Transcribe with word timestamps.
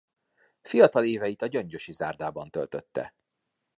Fiatal 0.61 1.05
éveit 1.05 1.41
a 1.41 1.45
gyöngyösi 1.45 1.91
zárdában 1.93 2.49
töltötte. 2.49 3.15